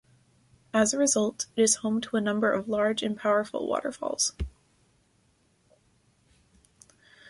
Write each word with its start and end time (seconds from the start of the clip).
As 0.73 0.95
a 0.95 0.97
result, 0.97 1.45
it 1.55 1.61
is 1.61 1.75
home 1.85 2.01
to 2.01 2.17
a 2.17 2.21
number 2.21 2.51
of 2.51 2.67
large 2.67 3.03
and 3.03 3.15
powerful 3.15 3.67
waterfalls. 3.67 4.33